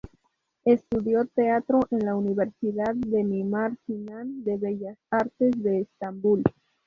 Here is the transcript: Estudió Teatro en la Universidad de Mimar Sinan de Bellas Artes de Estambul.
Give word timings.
Estudió 0.65 1.25
Teatro 1.25 1.81
en 1.91 2.05
la 2.07 2.15
Universidad 2.15 2.95
de 2.95 3.23
Mimar 3.23 3.77
Sinan 3.85 4.43
de 4.43 4.57
Bellas 4.57 4.97
Artes 5.11 5.51
de 5.61 5.81
Estambul. 5.81 6.41